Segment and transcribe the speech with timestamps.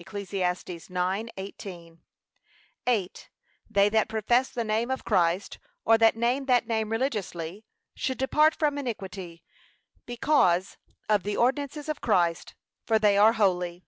[0.00, 0.20] (Eccl.
[0.20, 2.00] 9:18)
[2.86, 3.28] Eighth,
[3.68, 8.54] They that profess the name of Christ, or that name that name religiously, should depart
[8.54, 9.42] from iniquity,
[10.06, 10.78] because
[11.10, 12.54] of the ordinances of Christ,
[12.86, 13.84] for they are holy.